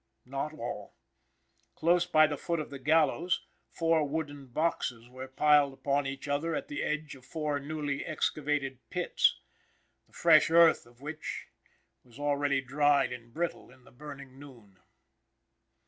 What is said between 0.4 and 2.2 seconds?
all. Close